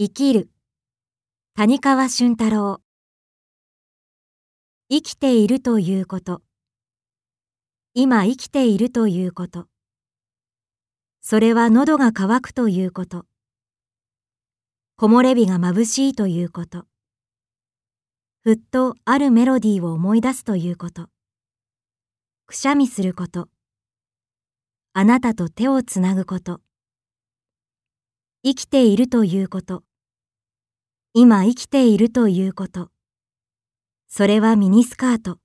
[0.00, 0.48] 生きる。
[1.56, 2.80] 谷川俊太郎。
[4.88, 6.40] 生きているということ。
[7.94, 9.66] 今生きているということ。
[11.20, 13.26] それは喉が渇くということ。
[14.96, 16.84] 木漏れ日が眩しいということ。
[18.44, 21.08] ふっとあるメロディーを思い出すということ。
[22.46, 23.48] くしゃみすること。
[24.92, 26.60] あなたと手をつなぐこと。
[28.44, 29.82] 生きているということ。
[31.20, 32.92] 今生きているということ。
[34.06, 35.40] それはミニスカート。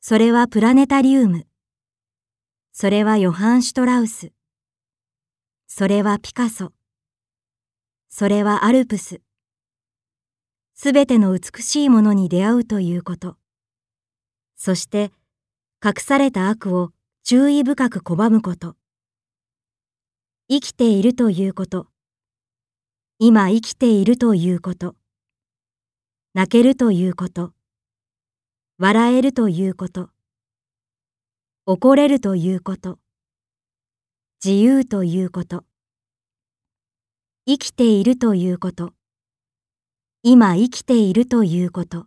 [0.00, 1.48] それはプラネタリウム。
[2.70, 4.30] それはヨハン・シュトラウス。
[5.66, 6.70] それはピカソ。
[8.08, 9.22] それはアルプス。
[10.72, 13.36] すべての美しいものに出会うということ。
[14.54, 15.10] そして、
[15.84, 16.92] 隠された悪を
[17.24, 18.76] 注意深く拒むこと。
[20.48, 21.88] 生きているということ。
[23.26, 24.96] 今生きているということ。
[26.34, 27.54] 泣けるということ。
[28.76, 30.10] 笑えるということ。
[31.64, 32.98] 怒れるということ。
[34.44, 35.64] 自由ということ。
[37.46, 38.92] 生きているということ。
[40.22, 42.04] 今生きているということ。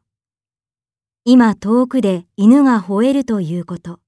[1.25, 3.99] 今遠くで犬が吠えるということ。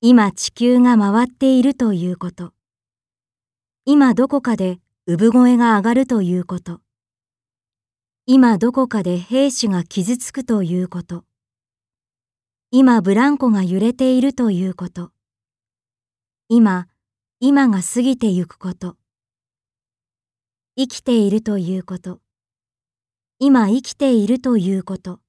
[0.00, 2.52] 今地球が回っているということ。
[3.84, 4.78] 今どこかで
[5.10, 6.82] 産声が上がるということ。
[8.26, 11.24] 今どこかで兵士が傷つくということ。
[12.70, 15.10] 今ブランコが揺れているということ。
[16.50, 16.88] 今、
[17.40, 18.98] 今が過ぎてゆくこと。
[20.76, 22.20] 生きているということ。
[23.38, 25.20] 今生きているということ。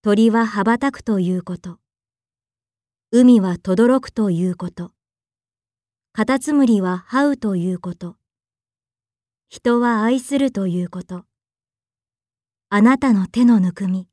[0.00, 1.78] 鳥は羽ばたくということ。
[3.10, 4.92] 海は轟くということ。
[6.14, 8.16] カタツムリは這うということ。
[9.48, 11.24] 人は愛するということ。
[12.68, 14.08] あなたの手のぬくみ。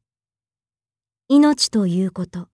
[1.27, 2.52] 命ということ。